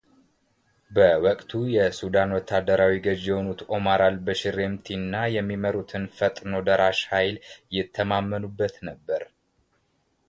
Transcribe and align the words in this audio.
በወቅቱ 0.95 1.51
የሱዳኑ 1.73 2.29
ወታደራዊ 2.39 2.93
ገዥ 3.07 3.21
የሆኑት 3.31 3.59
ኦማር 3.75 4.03
አልበሽር 4.07 4.57
ሄምቲ 4.63 4.87
እና 5.01 5.13
የሚመሩትን 5.37 6.11
ፈጥኖ 6.17 6.53
ደራሽ 6.69 7.01
ኃይል 7.13 7.37
ይተማመኑበት 7.79 8.75
ነበር። 8.89 9.23